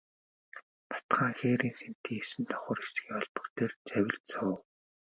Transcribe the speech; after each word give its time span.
Бат 0.89 1.05
хаан 1.15 1.33
хээрийн 1.39 1.75
сэнтий 1.81 2.17
есөн 2.23 2.43
давхар 2.47 2.77
эсгий 2.83 3.13
олбог 3.19 3.45
дээр 3.55 3.71
завилж 3.87 4.23
суув. 4.31 4.59